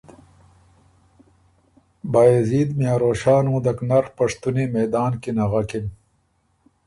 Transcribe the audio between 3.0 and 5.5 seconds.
روښان غُندک نر پشتُنی میدان کی